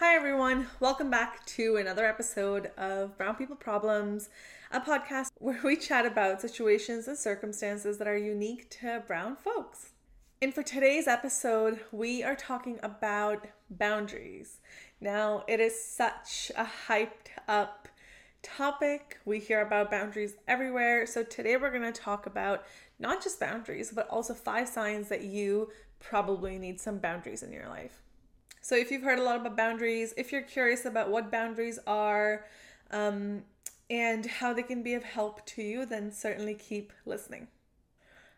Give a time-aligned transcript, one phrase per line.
[0.00, 0.68] Hi, everyone.
[0.78, 4.28] Welcome back to another episode of Brown People Problems,
[4.70, 9.90] a podcast where we chat about situations and circumstances that are unique to brown folks.
[10.40, 14.60] And for today's episode, we are talking about boundaries.
[15.00, 17.88] Now, it is such a hyped up
[18.40, 19.18] topic.
[19.24, 21.06] We hear about boundaries everywhere.
[21.06, 22.62] So, today we're going to talk about
[23.00, 27.68] not just boundaries, but also five signs that you probably need some boundaries in your
[27.68, 28.04] life.
[28.68, 32.44] So, if you've heard a lot about boundaries, if you're curious about what boundaries are
[32.90, 33.44] um,
[33.88, 37.48] and how they can be of help to you, then certainly keep listening.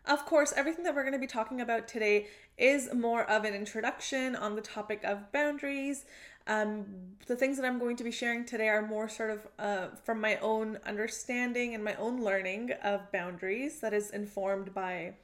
[0.06, 3.54] Of course, everything that we're going to be talking about today is more of an
[3.54, 6.04] introduction on the topic of boundaries.
[6.46, 6.84] Um,
[7.26, 10.20] the things that I'm going to be sharing today are more sort of uh, from
[10.20, 15.14] my own understanding and my own learning of boundaries that is informed by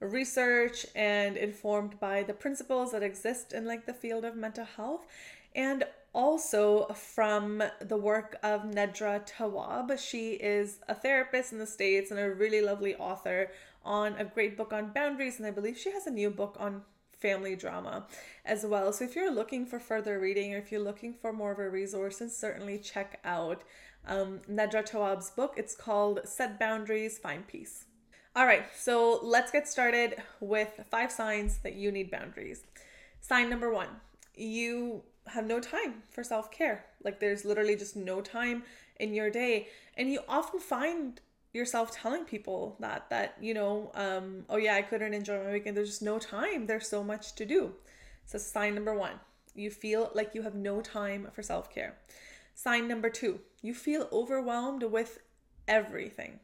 [0.00, 5.06] research and informed by the principles that exist in like the field of mental health
[5.54, 9.98] and also from the work of Nedra Tawwab.
[9.98, 13.50] She is a therapist in the States and a really lovely author
[13.84, 16.82] on a great book on boundaries, and I believe she has a new book on
[17.12, 18.06] family drama
[18.44, 18.92] as well.
[18.92, 21.68] So if you're looking for further reading or if you're looking for more of a
[21.68, 23.62] resource, then certainly check out
[24.06, 25.54] um, Nedra Tawwab's book.
[25.56, 27.86] It's called Set Boundaries, Find Peace.
[28.36, 32.62] All right, so let's get started with five signs that you need boundaries.
[33.20, 33.88] Sign number one
[34.38, 36.84] you have no time for self care.
[37.02, 38.62] Like there's literally just no time
[38.98, 39.68] in your day.
[39.96, 41.20] And you often find
[41.52, 45.74] yourself telling people that that you know um oh yeah i couldn't enjoy my weekend
[45.76, 47.72] there's just no time there's so much to do
[48.26, 49.14] so sign number one
[49.54, 51.96] you feel like you have no time for self-care
[52.54, 55.20] sign number two you feel overwhelmed with
[55.66, 56.38] everything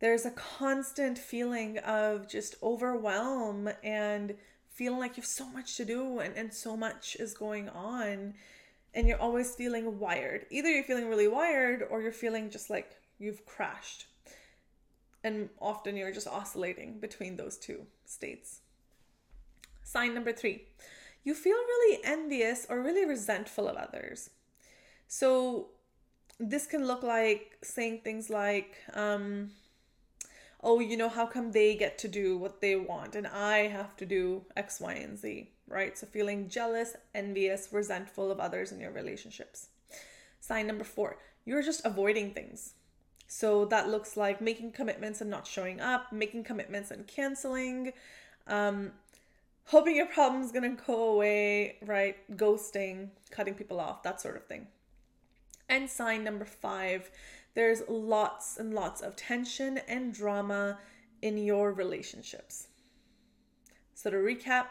[0.00, 4.34] there's a constant feeling of just overwhelm and
[4.68, 8.34] feeling like you have so much to do and, and so much is going on
[8.94, 12.96] and you're always feeling wired either you're feeling really wired or you're feeling just like
[13.20, 14.06] you've crashed.
[15.22, 18.60] And often you're just oscillating between those two states.
[19.84, 20.64] Sign number three
[21.22, 24.30] you feel really envious or really resentful of others.
[25.06, 25.68] So,
[26.38, 29.50] this can look like saying things like, um,
[30.62, 33.96] oh, you know, how come they get to do what they want and I have
[33.96, 35.96] to do X, Y, and Z, right?
[35.96, 39.68] So, feeling jealous, envious, resentful of others in your relationships.
[40.40, 42.74] Sign number four, you're just avoiding things.
[43.32, 47.92] So that looks like making commitments and not showing up, making commitments and canceling,
[48.48, 48.90] um,
[49.66, 52.16] hoping your problem's gonna go away, right?
[52.36, 54.66] Ghosting, cutting people off, that sort of thing.
[55.68, 57.08] And sign number five,
[57.54, 60.78] there's lots and lots of tension and drama
[61.22, 62.68] in your relationships.
[63.94, 64.66] So to recap,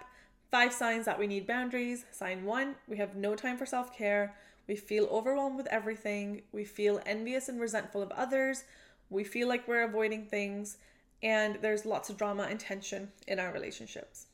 [0.50, 2.06] five signs that we need boundaries.
[2.12, 4.36] Sign one, we have no time for self care.
[4.68, 6.44] We feel overwhelmed with everything.
[6.52, 8.64] We feel envious and resentful of others.
[9.10, 10.78] We feel like we're avoiding things.
[11.22, 14.28] And there's lots of drama and tension in our relationships.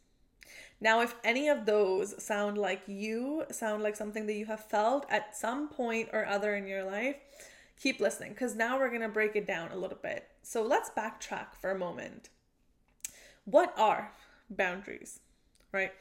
[0.82, 5.06] Now, if any of those sound like you, sound like something that you have felt
[5.10, 7.16] at some point or other in your life,
[7.80, 10.28] keep listening because now we're going to break it down a little bit.
[10.42, 12.30] So let's backtrack for a moment.
[13.46, 14.12] What are
[14.50, 15.20] boundaries,
[15.72, 15.92] right?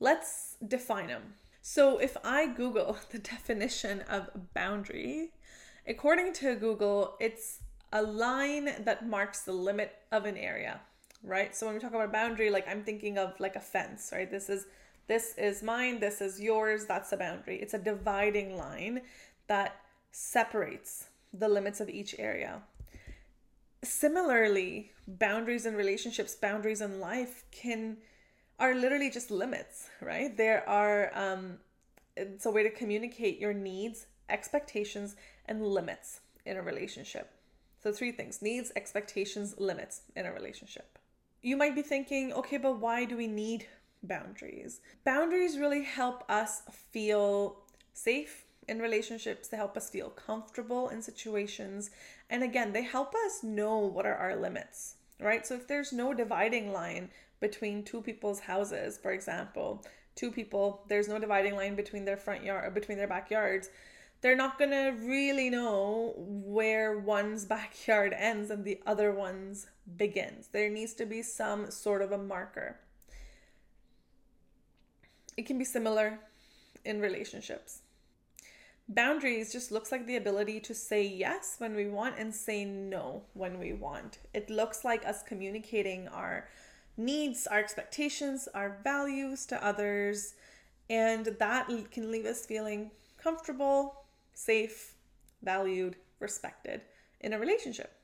[0.00, 1.34] Let's define them.
[1.60, 5.30] So if I Google the definition of boundary,
[5.86, 7.60] according to Google, it's
[7.92, 10.80] a line that marks the limit of an area,
[11.22, 11.54] right?
[11.54, 14.30] So when we talk about boundary, like I'm thinking of like a fence, right?
[14.30, 14.66] This is
[15.08, 17.60] this is mine, this is yours, that's a boundary.
[17.60, 19.02] It's a dividing line
[19.48, 19.81] that
[20.12, 22.62] separates the limits of each area.
[23.82, 27.96] Similarly, boundaries in relationships, boundaries in life can
[28.60, 30.36] are literally just limits, right?
[30.36, 31.58] There are, um,
[32.16, 37.32] it's a way to communicate your needs, expectations, and limits in a relationship.
[37.82, 40.98] So, three things needs, expectations, limits in a relationship.
[41.40, 43.66] You might be thinking, okay, but why do we need
[44.04, 44.80] boundaries?
[45.04, 47.56] Boundaries really help us feel
[47.94, 51.90] safe in relationships, they help us feel comfortable in situations,
[52.30, 55.46] and again, they help us know what are our limits, right?
[55.46, 57.10] So, if there's no dividing line
[57.40, 62.44] between two people's houses, for example, two people, there's no dividing line between their front
[62.44, 63.68] yard or between their backyards,
[64.20, 69.66] they're not going to really know where one's backyard ends and the other one's
[69.96, 70.48] begins.
[70.52, 72.78] There needs to be some sort of a marker.
[75.36, 76.20] It can be similar
[76.84, 77.80] in relationships.
[78.94, 83.22] Boundaries just looks like the ability to say yes when we want and say no
[83.32, 84.18] when we want.
[84.34, 86.48] It looks like us communicating our
[86.98, 90.34] needs, our expectations, our values to others,
[90.90, 94.04] And that can leave us feeling comfortable,
[94.34, 94.94] safe,
[95.42, 96.82] valued, respected
[97.20, 97.94] in a relationship.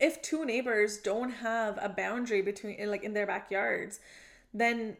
[0.00, 4.00] If two neighbors don't have a boundary between like in their backyards,
[4.52, 4.96] then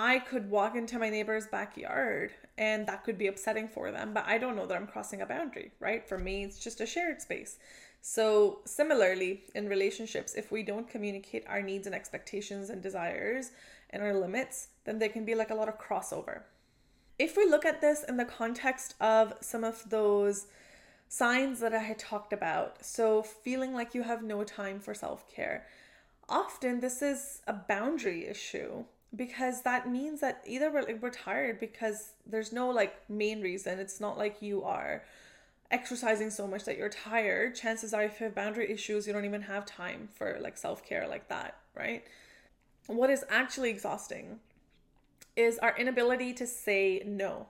[0.00, 4.24] I could walk into my neighbor's backyard and that could be upsetting for them, but
[4.26, 6.08] I don't know that I'm crossing a boundary, right?
[6.08, 7.58] For me, it's just a shared space.
[8.00, 13.50] So, similarly, in relationships, if we don't communicate our needs and expectations and desires
[13.90, 16.44] and our limits, then there can be like a lot of crossover.
[17.18, 20.46] If we look at this in the context of some of those
[21.08, 25.30] signs that I had talked about, so feeling like you have no time for self
[25.30, 25.66] care,
[26.26, 32.12] often this is a boundary issue because that means that either we're, we're tired because
[32.26, 35.02] there's no like main reason, it's not like you are
[35.70, 39.24] exercising so much that you're tired, chances are if you have boundary issues, you don't
[39.24, 42.04] even have time for like self care like that, right?
[42.86, 44.40] What is actually exhausting
[45.36, 47.46] is our inability to say no.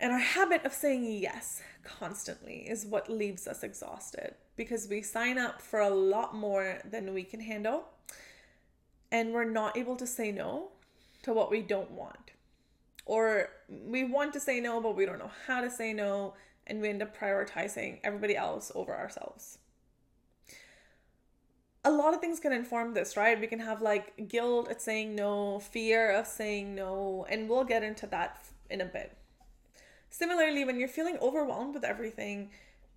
[0.00, 5.38] And our habit of saying yes constantly is what leaves us exhausted because we sign
[5.38, 7.84] up for a lot more than we can handle
[9.12, 10.70] and we're not able to say no
[11.22, 12.32] to what we don't want.
[13.04, 16.34] Or we want to say no, but we don't know how to say no
[16.66, 19.58] and we end up prioritizing everybody else over ourselves.
[21.84, 23.38] A lot of things can inform this, right?
[23.38, 27.82] We can have like guilt at saying no, fear of saying no, and we'll get
[27.82, 29.16] into that in a bit.
[30.08, 32.50] Similarly, when you're feeling overwhelmed with everything,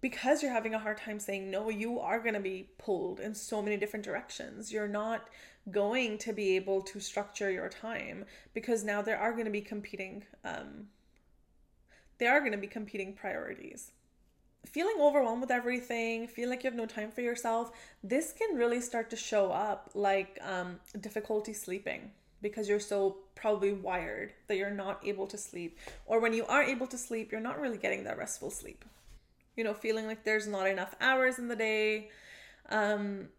[0.06, 3.34] because you're having a hard time saying no, you are going to be pulled in
[3.34, 4.72] so many different directions.
[4.72, 5.30] You're not
[5.72, 8.24] going to be able to structure your time
[8.54, 10.90] because now there are going to be competing um,
[12.20, 13.94] there are going to be competing priorities.
[14.68, 17.72] Feeling overwhelmed with everything, feel like you have no time for yourself,
[18.04, 22.12] this can really start to show up like um, difficulty sleeping
[22.44, 25.80] because you're so probably wired that you're not able to sleep.
[26.06, 28.86] Or when you are able to sleep, you're not really getting that restful sleep.
[29.56, 32.10] You know, feeling like there's not enough hours in the day.
[32.70, 33.30] Um,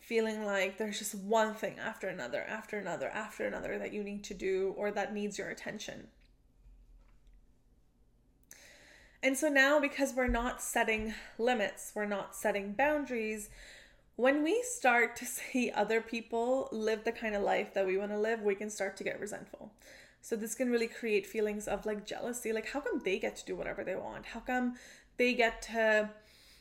[0.00, 4.24] feeling like there's just one thing after another, after another, after another that you need
[4.24, 6.08] to do or that needs your attention.
[9.22, 13.50] And so now, because we're not setting limits, we're not setting boundaries,
[14.16, 18.10] when we start to see other people live the kind of life that we want
[18.10, 19.72] to live, we can start to get resentful.
[20.22, 22.52] So this can really create feelings of like jealousy.
[22.52, 24.26] Like, how come they get to do whatever they want?
[24.26, 24.74] How come
[25.16, 26.10] they get to,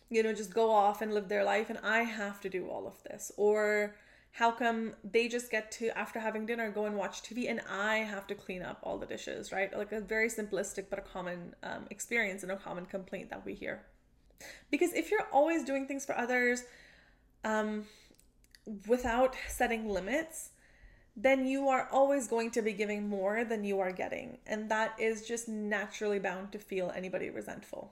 [0.10, 2.88] you know, just go off and live their life and I have to do all
[2.88, 3.32] of this?
[3.38, 3.96] Or,
[4.32, 7.98] how come they just get to after having dinner go and watch tv and i
[7.98, 11.54] have to clean up all the dishes right like a very simplistic but a common
[11.64, 13.82] um, experience and a common complaint that we hear
[14.72, 16.64] because if you're always doing things for others
[17.44, 17.86] um,
[18.88, 20.52] without setting limits
[21.22, 24.94] then you are always going to be giving more than you are getting and that
[25.00, 27.92] is just naturally bound to feel anybody resentful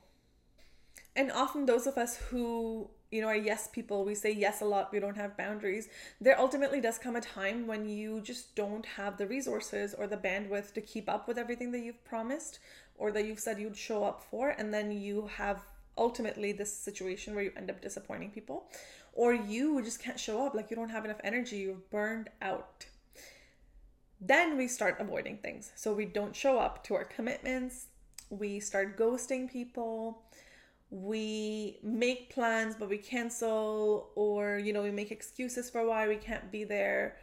[1.16, 4.04] and often those of us who you know, are yes people.
[4.04, 4.92] We say yes a lot.
[4.92, 5.88] We don't have boundaries.
[6.20, 10.18] There ultimately does come a time when you just don't have the resources or the
[10.18, 12.60] bandwidth to keep up with everything that you've promised
[12.98, 14.50] or that you've said you'd show up for.
[14.50, 15.64] And then you have
[15.98, 18.70] ultimately this situation where you end up disappointing people
[19.14, 20.54] or you just can't show up.
[20.54, 21.58] Like you don't have enough energy.
[21.58, 22.86] You're burned out.
[24.20, 25.72] Then we start avoiding things.
[25.76, 27.88] So we don't show up to our commitments.
[28.30, 30.24] We start ghosting people
[30.90, 36.16] we make plans but we cancel or you know we make excuses for why we
[36.16, 37.18] can't be there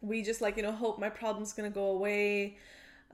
[0.00, 2.56] we just like you know hope my problem's gonna go away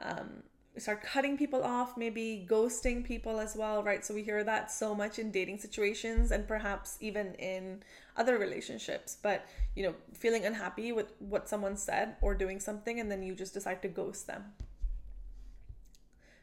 [0.01, 0.43] um,
[0.81, 4.95] start cutting people off maybe ghosting people as well right so we hear that so
[4.95, 7.83] much in dating situations and perhaps even in
[8.17, 9.47] other relationships but
[9.77, 13.55] you know feeling unhappy with what someone said or doing something and then you just
[13.55, 14.45] decide to ghost them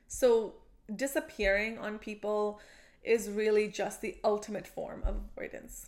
[0.08, 0.56] so
[0.94, 2.60] disappearing on people
[3.04, 5.88] is really just the ultimate form of avoidance.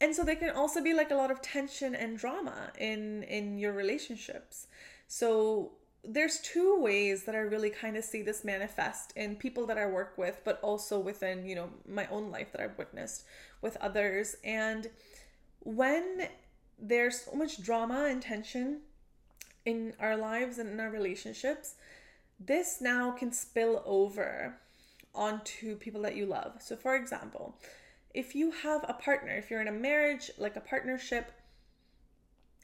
[0.00, 3.58] And so there can also be like a lot of tension and drama in in
[3.58, 4.68] your relationships.
[5.08, 5.72] So
[6.04, 9.86] there's two ways that I really kind of see this manifest in people that I
[9.86, 13.24] work with, but also within, you know, my own life that I've witnessed
[13.60, 14.36] with others.
[14.44, 14.88] And
[15.60, 16.28] when
[16.78, 18.80] there's so much drama and tension
[19.64, 21.74] in our lives and in our relationships,
[22.38, 24.56] this now can spill over
[25.14, 26.52] onto people that you love.
[26.60, 27.56] So, for example,
[28.14, 31.32] if you have a partner, if you're in a marriage, like a partnership,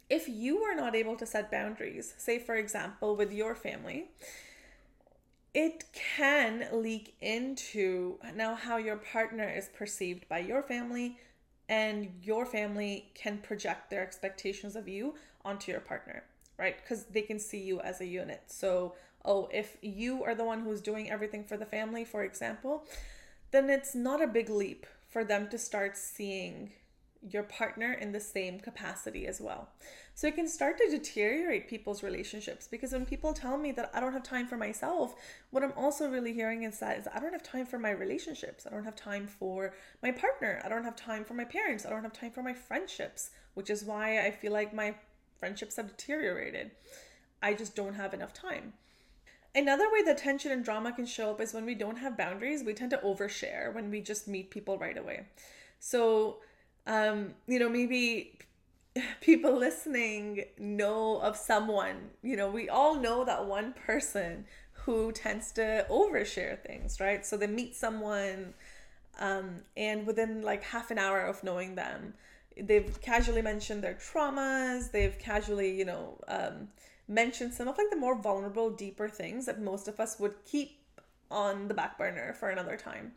[0.09, 4.11] if you are not able to set boundaries, say for example, with your family,
[5.55, 11.19] it can leak into now how your partner is perceived by your family,
[11.69, 16.25] and your family can project their expectations of you onto your partner,
[16.59, 16.77] right?
[16.83, 18.43] Because they can see you as a unit.
[18.47, 18.95] So,
[19.25, 22.85] oh, if you are the one who's doing everything for the family, for example,
[23.51, 26.73] then it's not a big leap for them to start seeing
[27.31, 29.69] your partner in the same capacity as well.
[30.14, 34.00] So it can start to deteriorate people's relationships because when people tell me that I
[34.00, 35.14] don't have time for myself,
[35.50, 38.66] what I'm also really hearing is that is I don't have time for my relationships.
[38.66, 40.61] I don't have time for my partner.
[40.64, 41.87] I don't have time for my parents.
[41.87, 44.95] I don't have time for my friendships, which is why I feel like my
[45.38, 46.71] friendships have deteriorated.
[47.43, 48.75] I just don't have enough time.
[49.54, 52.64] Another way that tension and drama can show up is when we don't have boundaries,
[52.64, 55.26] we tend to overshare when we just meet people right away.
[55.78, 56.38] So
[56.87, 58.38] um, you know, maybe
[59.21, 65.53] people listening know of someone, you know, we all know that one person who tends
[65.53, 67.25] to overshare things, right?
[67.25, 68.55] So they meet someone
[69.19, 72.14] um, and within like half an hour of knowing them,
[72.61, 76.69] they've casually mentioned their traumas, they've casually, you know, um,
[77.09, 80.79] mentioned some of like the more vulnerable, deeper things that most of us would keep
[81.31, 83.12] on the back burner for another time.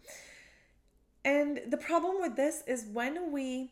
[1.25, 3.71] And the problem with this is when we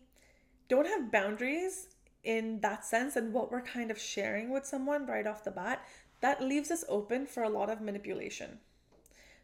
[0.68, 1.88] don't have boundaries
[2.24, 5.86] in that sense and what we're kind of sharing with someone right off the bat,
[6.22, 8.60] that leaves us open for a lot of manipulation.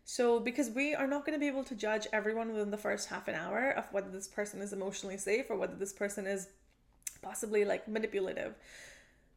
[0.03, 3.09] So, because we are not going to be able to judge everyone within the first
[3.09, 6.47] half an hour of whether this person is emotionally safe or whether this person is
[7.21, 8.55] possibly like manipulative.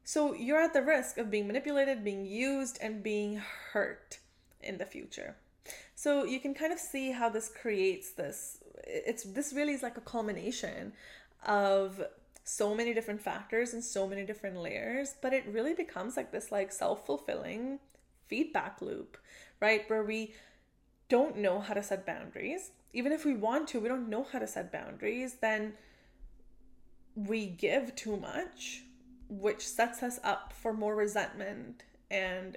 [0.04, 3.42] So, you're at the risk of being manipulated, being used, and being
[3.72, 4.18] hurt
[4.62, 5.36] in the future.
[5.94, 9.96] So, you can kind of see how this creates this it's this really is like
[9.96, 10.92] a culmination
[11.46, 12.02] of
[12.44, 16.52] so many different factors and so many different layers but it really becomes like this
[16.52, 17.78] like self-fulfilling
[18.28, 19.16] feedback loop
[19.60, 19.88] right?
[19.88, 20.34] Where we
[21.08, 22.70] don't know how to set boundaries.
[22.92, 25.74] Even if we want to we don't know how to set boundaries then
[27.14, 28.82] we give too much
[29.28, 32.56] which sets us up for more resentment and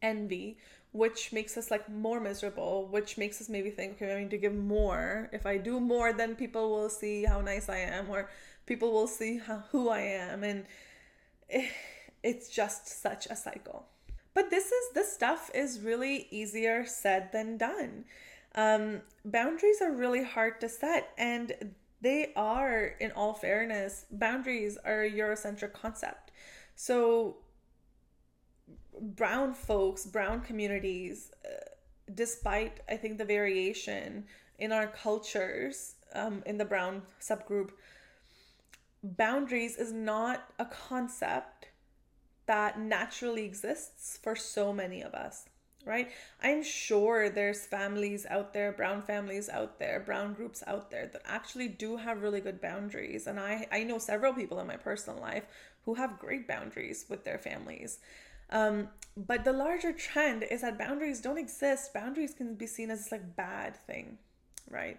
[0.00, 0.58] envy
[0.98, 4.44] which makes us like more miserable, which makes us maybe think, okay, I need to
[4.46, 5.30] give more.
[5.32, 8.30] If I do more, then people will see how nice I am, or
[8.66, 10.42] people will see how, who I am.
[10.42, 10.66] And
[11.48, 11.70] it,
[12.24, 13.86] it's just such a cycle.
[14.34, 18.04] But this is this stuff is really easier said than done.
[18.54, 21.52] Um, boundaries are really hard to set, and
[22.00, 26.32] they are, in all fairness, boundaries are a Eurocentric concept.
[26.74, 27.36] So
[29.00, 31.48] brown folks, brown communities, uh,
[32.14, 34.24] despite I think the variation
[34.58, 37.70] in our cultures um, in the brown subgroup,
[39.02, 41.68] boundaries is not a concept
[42.46, 45.48] that naturally exists for so many of us
[45.88, 46.10] right?
[46.42, 51.22] I'm sure there's families out there brown families out there brown groups out there that
[51.24, 53.26] actually do have really good boundaries.
[53.26, 55.44] And i i know several people in my personal life
[55.84, 57.98] who have great boundaries with their families
[58.50, 61.92] um, but the larger trend is that boundaries don't exist.
[61.92, 64.18] Boundaries can be seen as like bad thing,
[64.70, 64.98] right?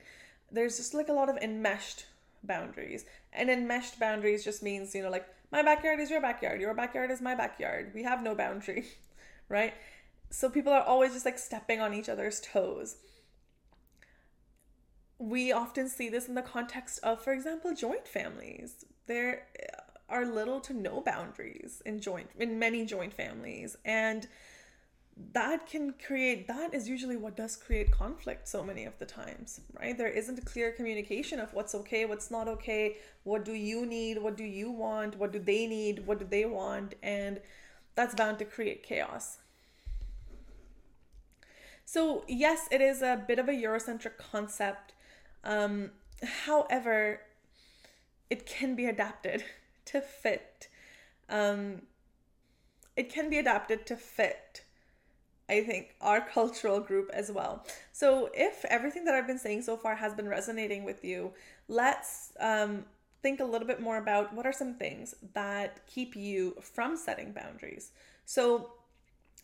[0.52, 2.06] There's just like a lot of enmeshed
[2.44, 3.06] boundaries.
[3.32, 7.12] And enmeshed boundaries just means, you know, like my backyard is your backyard, your backyard
[7.12, 7.92] is my backyard.
[7.94, 8.86] We have no boundary,
[9.50, 9.74] right?
[10.30, 12.98] So people are always just like stepping on each other's toes.
[15.18, 18.86] We often see this in the context of, for example, joint families.
[19.08, 19.48] There
[20.10, 23.78] are little to no boundaries in joint in many joint families.
[23.86, 24.28] And
[25.34, 29.60] that can create that is usually what does create conflict so many of the times
[29.80, 29.98] right?
[29.98, 34.22] There isn't a clear communication of what's okay what's not okay what do you need
[34.22, 37.42] what do you want what do they need what do they want and
[37.96, 39.40] that's bound to create chaos.
[41.86, 44.94] So yes it is a bit of a eurocentric concept
[45.44, 45.92] um,
[46.46, 47.22] however
[48.30, 49.44] it can be adapted
[49.92, 50.68] to fit.
[51.30, 51.84] Um,
[52.96, 54.64] it can be adapted to fit,
[55.48, 57.66] I think, our cultural group as well.
[57.92, 61.32] So, if everything that I've been saying so far has been resonating with you,
[61.68, 62.86] let's um,
[63.22, 67.32] think a little bit more about what are some things that keep you from setting
[67.32, 67.92] boundaries.
[68.26, 68.72] So,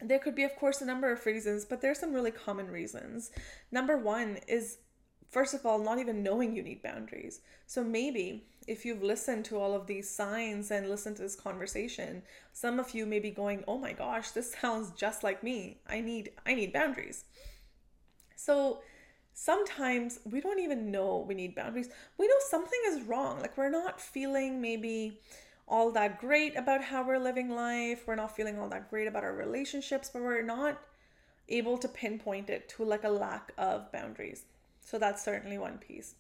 [0.02, 3.32] there could be, of course, a number of reasons, but there's some really common reasons.
[3.72, 4.78] Number one is,
[5.36, 7.42] first of all, not even knowing you need boundaries.
[7.68, 12.24] So maybe if you've listened to all of these signs and listened to this conversation,
[12.54, 15.82] some of you may be going, "Oh my gosh, this sounds just like me.
[15.90, 17.26] I need I need boundaries."
[18.38, 18.80] So,
[19.34, 21.90] sometimes we don't even know we need boundaries.
[22.18, 23.42] We know something is wrong.
[23.42, 25.20] Like we're not feeling maybe
[25.68, 28.08] all that great about how we're living life.
[28.08, 30.82] We're not feeling all that great about our relationships, but we're not
[31.50, 34.46] able to pinpoint it to like a lack of boundaries.
[34.86, 36.14] So that's certainly one piece.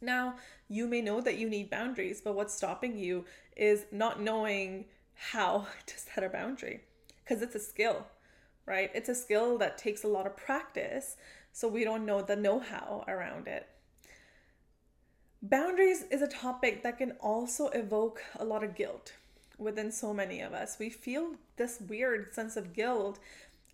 [0.00, 0.34] Now,
[0.68, 3.26] you may know that you need boundaries, but what's stopping you
[3.56, 6.80] is not knowing how to set a boundary
[7.22, 8.06] because it's a skill,
[8.66, 8.90] right?
[8.94, 11.16] It's a skill that takes a lot of practice,
[11.52, 13.68] so we don't know the know how around it.
[15.42, 19.12] Boundaries is a topic that can also evoke a lot of guilt
[19.58, 20.78] within so many of us.
[20.78, 23.18] We feel this weird sense of guilt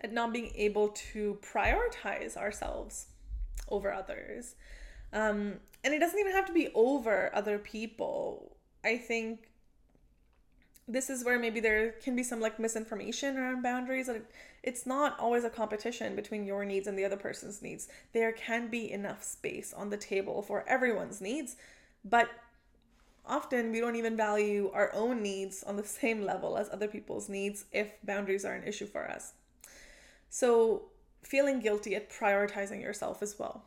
[0.01, 3.07] at not being able to prioritize ourselves
[3.71, 4.55] over others.
[5.13, 8.57] Um, and it doesn't even have to be over other people.
[8.85, 9.51] I think
[10.91, 14.25] this is where maybe there can be some like misinformation around boundaries that
[14.63, 18.69] it's not always a competition between your needs and the other person's needs there can
[18.69, 21.57] be enough space on the table for everyone's needs
[22.05, 22.29] but
[23.25, 27.29] often we don't even value our own needs on the same level as other people's
[27.29, 29.33] needs if boundaries are an issue for us
[30.29, 30.83] so
[31.23, 33.65] feeling guilty at prioritizing yourself as well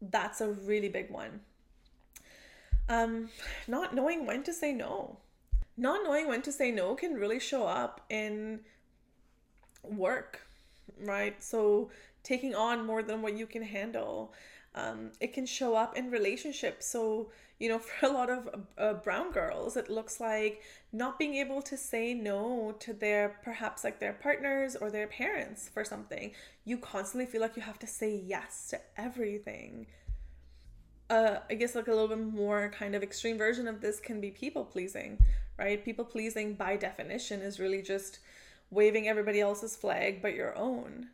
[0.00, 1.40] that's a really big one.
[2.88, 3.28] Um,
[3.68, 5.18] not knowing when to say no.
[5.76, 8.60] Not knowing when to say no can really show up in
[9.82, 10.40] work,
[11.00, 11.42] right?
[11.42, 11.90] So
[12.22, 14.32] taking on more than what you can handle.
[14.74, 16.86] Um, it can show up in relationships.
[16.86, 18.48] So, you know, for a lot of
[18.78, 20.62] uh, brown girls, it looks like
[20.92, 25.68] not being able to say no to their perhaps like their partners or their parents
[25.68, 26.32] for something.
[26.64, 29.86] You constantly feel like you have to say yes to everything.
[31.08, 34.20] Uh, I guess like a little bit more kind of extreme version of this can
[34.20, 35.18] be people pleasing,
[35.58, 35.84] right?
[35.84, 38.20] People pleasing by definition is really just
[38.70, 41.08] waving everybody else's flag but your own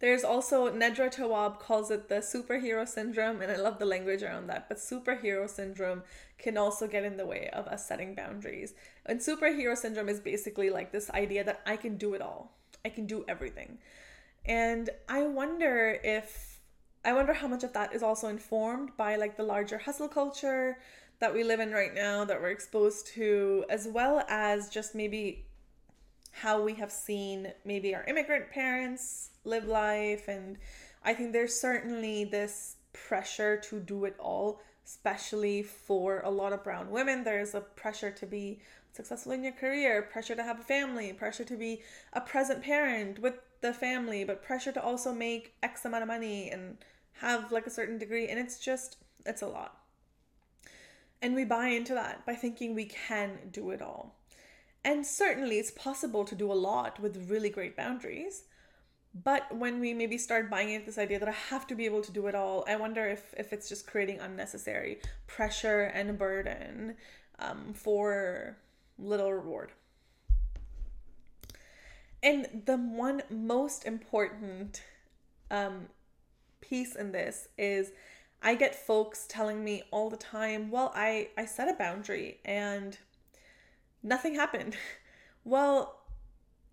[0.00, 4.46] there's also Nedra Tawwab calls it the superhero syndrome, and I love the language around
[4.46, 4.68] that.
[4.68, 6.02] But superhero syndrome
[6.38, 8.74] can also get in the way of us setting boundaries.
[9.06, 12.52] And superhero syndrome is basically like this idea that I can do it all,
[12.84, 13.78] I can do everything.
[14.44, 16.60] And I wonder if,
[17.04, 20.78] I wonder how much of that is also informed by like the larger hustle culture
[21.18, 25.47] that we live in right now, that we're exposed to, as well as just maybe
[26.42, 30.56] how we have seen maybe our immigrant parents live life and
[31.04, 36.64] i think there's certainly this pressure to do it all especially for a lot of
[36.64, 37.22] brown women.
[37.22, 38.60] There's a pressure to be
[38.92, 41.82] successful in your career pressure to have a family pressure to be
[42.14, 46.50] a present parent with the family but pressure to also make x amount of money
[46.50, 46.78] and
[47.12, 48.96] have like a certain degree and it's just
[49.26, 49.76] it's a lot.
[51.20, 54.17] And we buy into that by thinking we can do it all
[54.84, 58.44] and certainly it's possible to do a lot with really great boundaries.
[59.14, 62.02] But when we maybe start buying into this idea that I have to be able
[62.02, 66.94] to do it all, I wonder if, if it's just creating unnecessary pressure and burden
[67.38, 68.56] um, for
[68.98, 69.72] little reward.
[72.22, 74.82] And the one most important
[75.50, 75.86] um,
[76.60, 77.92] piece in this is
[78.42, 82.96] I get folks telling me all the time, well, I, I set a boundary and
[84.08, 84.76] nothing happened.
[85.44, 86.00] Well,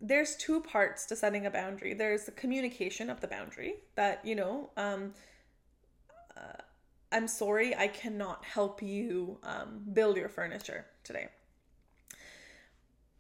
[0.02, 1.94] there's two parts to setting a boundary.
[1.94, 5.14] There's the communication of the boundary that, you know, um,
[6.36, 6.62] uh,
[7.14, 11.30] I'm sorry, I cannot help you um, build your furniture today.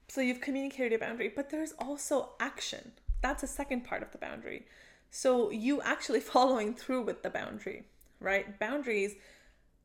[0.09, 2.91] So you've communicated a boundary, but there's also action.
[3.21, 4.65] That's a second part of the boundary.
[5.09, 7.85] So you actually following through with the boundary,
[8.19, 8.59] right?
[8.59, 9.15] Boundaries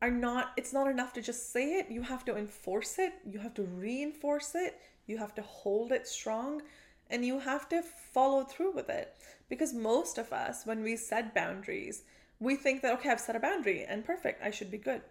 [0.01, 1.91] are not it's not enough to just say it.
[1.91, 3.13] You have to enforce it.
[3.25, 4.79] You have to reinforce it.
[5.05, 6.61] You have to hold it strong
[7.09, 9.15] and you have to follow through with it.
[9.49, 12.03] Because most of us when we set boundaries
[12.39, 15.01] we think that okay I've set a boundary and perfect I should be good.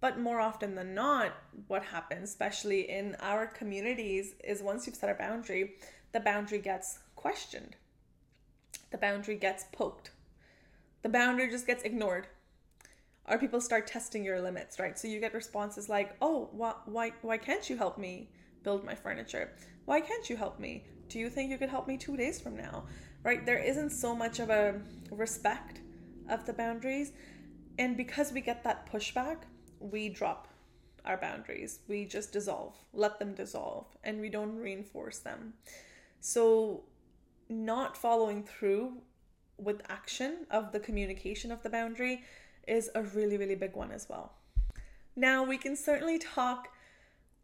[0.00, 1.32] But more often than not
[1.68, 5.76] what happens especially in our communities is once you've set a boundary
[6.12, 7.76] the boundary gets questioned.
[8.90, 10.10] The boundary gets poked.
[11.02, 12.28] The boundary just gets ignored
[13.28, 14.98] or people start testing your limits, right?
[14.98, 18.30] So you get responses like, "Oh, why why why can't you help me
[18.62, 19.52] build my furniture?
[19.84, 20.84] Why can't you help me?
[21.08, 22.86] Do you think you could help me 2 days from now?"
[23.22, 23.44] Right?
[23.46, 25.80] There isn't so much of a respect
[26.28, 27.12] of the boundaries,
[27.78, 29.38] and because we get that pushback,
[29.80, 30.48] we drop
[31.04, 31.80] our boundaries.
[31.88, 35.54] We just dissolve, let them dissolve, and we don't reinforce them.
[36.20, 36.84] So
[37.48, 39.02] not following through
[39.58, 42.24] with action of the communication of the boundary
[42.66, 44.32] is a really, really big one as well.
[45.16, 46.68] Now, we can certainly talk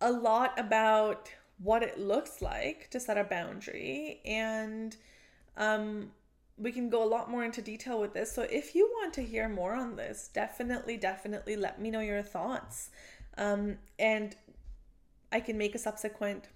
[0.00, 4.96] a lot about what it looks like to set a boundary, and
[5.56, 6.11] um,
[6.56, 8.33] we can go a lot more into detail with this.
[8.33, 12.22] So, if you want to hear more on this, definitely, definitely let me know your
[12.22, 12.90] thoughts.
[13.38, 14.35] Um, and
[15.30, 16.48] I can make a subsequent,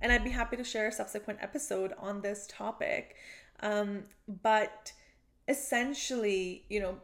[0.00, 3.16] and I'd be happy to share a subsequent episode on this topic.
[3.60, 4.04] Um,
[4.42, 4.92] but
[5.48, 6.96] essentially, you know,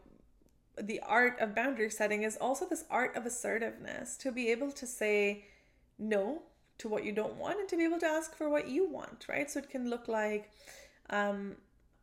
[0.81, 4.87] the art of boundary setting is also this art of assertiveness to be able to
[4.87, 5.45] say
[5.99, 6.43] no
[6.79, 9.27] to what you don't want and to be able to ask for what you want,
[9.29, 9.51] right?
[9.51, 10.51] So it can look like,
[11.11, 11.57] um,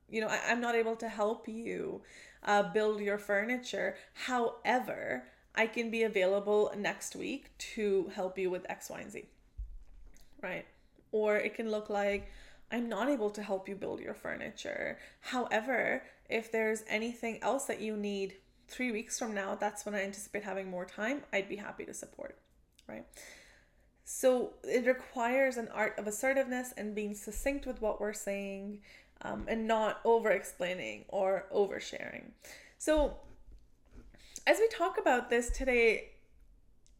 [0.09, 2.01] you know, I, am not able to help you
[2.43, 3.95] uh, build your furniture.
[4.13, 5.23] However,
[5.55, 9.25] I can be available next week to help you with X, Y, and Z,
[10.41, 10.65] right?
[11.11, 12.31] Or it can look like,
[12.71, 14.99] I'm not able to help you build your furniture.
[15.21, 18.35] However, if there's anything else that you need
[18.67, 21.93] three weeks from now, that's when I anticipate having more time, I'd be happy to
[21.93, 22.37] support,
[22.87, 23.05] right?
[24.03, 28.79] So it requires an art of assertiveness and being succinct with what we're saying
[29.21, 32.31] um, and not over explaining or oversharing.
[32.77, 33.17] So,
[34.45, 36.11] as we talk about this today,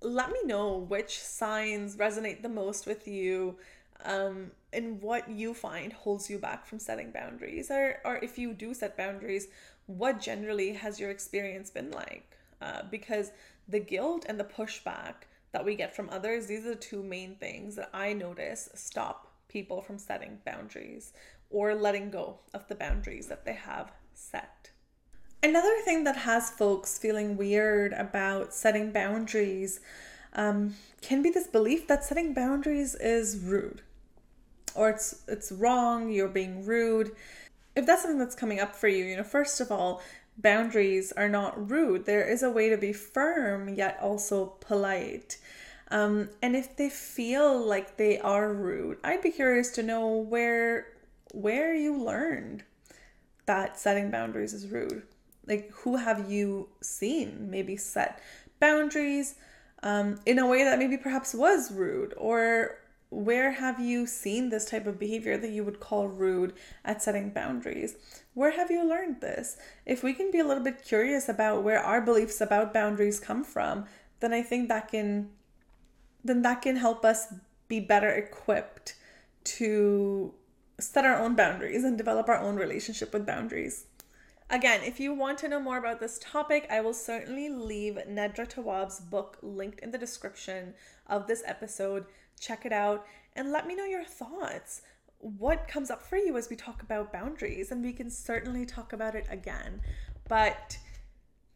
[0.01, 3.55] let me know which signs resonate the most with you
[4.03, 7.71] um, and what you find holds you back from setting boundaries.
[7.71, 9.47] Or, or if you do set boundaries,
[9.87, 12.37] what generally has your experience been like?
[12.61, 13.31] Uh, because
[13.67, 15.13] the guilt and the pushback
[15.51, 19.31] that we get from others, these are the two main things that I notice stop
[19.47, 21.13] people from setting boundaries
[21.49, 24.71] or letting go of the boundaries that they have set.
[25.41, 29.79] Another thing that has folks feeling weird about setting boundaries
[30.33, 33.81] um, can be this belief that setting boundaries is rude
[34.77, 37.11] or it's it's wrong, you're being rude.
[37.77, 40.01] If that's something that's coming up for you, you know, first of all,
[40.35, 42.05] boundaries are not rude.
[42.05, 45.37] There is a way to be firm yet also polite.
[45.89, 50.87] Um, and if they feel like they are rude, I'd be curious to know where
[51.33, 52.63] where you learned
[53.45, 55.03] that setting boundaries is rude.
[55.45, 58.19] Like who have you seen maybe set
[58.59, 59.35] boundaries
[59.83, 64.65] um, in a way that maybe perhaps was rude or where have you seen this
[64.65, 67.95] type of behavior that you would call rude at setting boundaries?
[68.33, 69.57] Where have you learned this?
[69.85, 73.43] If we can be a little bit curious about where our beliefs about boundaries come
[73.43, 73.85] from,
[74.19, 75.29] then I think that can
[76.23, 77.33] then that can help us
[77.67, 78.95] be better equipped
[79.43, 80.33] to
[80.79, 83.85] set our own boundaries and develop our own relationship with boundaries.
[84.49, 88.47] Again, if you want to know more about this topic, I will certainly leave Nedra
[88.47, 90.73] Tawwab's book linked in the description
[91.05, 92.05] of this episode
[92.39, 94.81] check it out, and let me know your thoughts.
[95.19, 97.71] What comes up for you as we talk about boundaries?
[97.71, 99.81] And we can certainly talk about it again.
[100.27, 100.77] But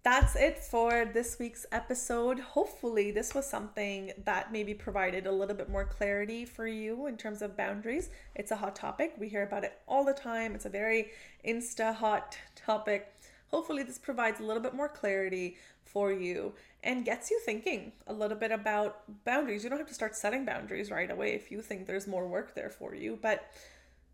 [0.04, 2.39] that's it for this week's episode.
[2.39, 7.17] Hopefully, this was something that maybe provided a little bit more clarity for you in
[7.17, 8.10] terms of boundaries.
[8.36, 9.13] It's a hot topic.
[9.20, 10.56] We hear about it all the time.
[10.56, 11.12] It's a very
[11.48, 13.13] insta hot topic.
[13.52, 18.14] Hopefully, this provides a little bit more clarity for you and gets you thinking a
[18.14, 19.64] little bit about boundaries.
[19.64, 22.56] You don't have to start setting boundaries right away if you think there's more work
[22.56, 23.52] there for you, but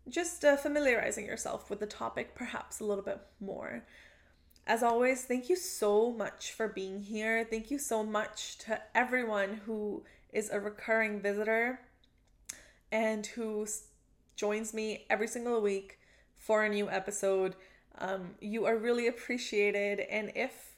[0.08, 3.84] just uh, familiarizing yourself with the topic perhaps a little bit more.
[4.66, 7.44] As always, thank you so much for being here.
[7.44, 11.80] Thank you so much to everyone who is a recurring visitor
[12.92, 13.66] and who
[14.36, 15.98] joins me every single week
[16.36, 17.56] for a new episode.
[17.98, 20.00] Um, you are really appreciated.
[20.00, 20.76] And if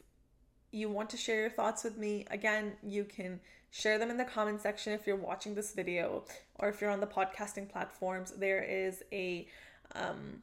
[0.73, 4.25] you want to share your thoughts with me, again, you can share them in the
[4.25, 6.25] comment section if you're watching this video
[6.59, 8.33] or if you're on the podcasting platforms.
[8.33, 9.47] There is a
[9.95, 10.43] um,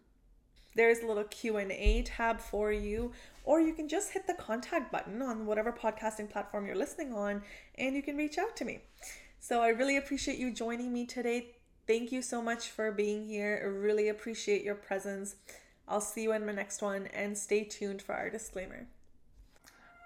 [0.76, 3.12] there's a little Q&A tab for you
[3.44, 7.42] or you can just hit the contact button on whatever podcasting platform you're listening on
[7.76, 8.80] and you can reach out to me.
[9.40, 11.56] So I really appreciate you joining me today.
[11.88, 13.60] Thank you so much for being here.
[13.64, 15.36] I really appreciate your presence.
[15.88, 18.88] I'll see you in my next one and stay tuned for our disclaimer.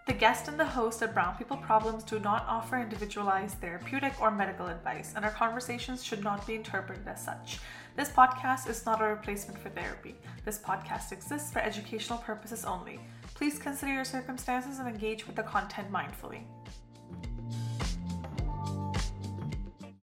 [0.07, 4.31] The guest and the host at Brown People Problems do not offer individualized therapeutic or
[4.31, 7.59] medical advice, and our conversations should not be interpreted as such.
[7.95, 10.15] This podcast is not a replacement for therapy.
[10.43, 12.99] This podcast exists for educational purposes only.
[13.35, 16.41] Please consider your circumstances and engage with the content mindfully.